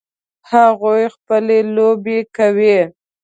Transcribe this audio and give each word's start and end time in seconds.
هغوی 0.51 1.03
خپلې 1.15 1.57
لوبې 1.75 2.19
کوي 2.37 2.79